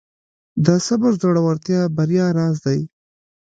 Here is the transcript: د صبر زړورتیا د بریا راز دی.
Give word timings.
د 0.65 0.67
صبر 0.87 1.11
زړورتیا 1.21 1.81
د 1.91 1.93
بریا 1.95 2.25
راز 2.37 2.55
دی. 2.65 2.79